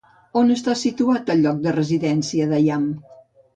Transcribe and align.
On 0.39 0.47
està 0.55 0.73
situat 0.83 1.29
el 1.35 1.45
lloc 1.47 1.61
de 1.67 1.75
residència 1.77 2.51
de 2.55 2.63
Yam? 2.65 2.91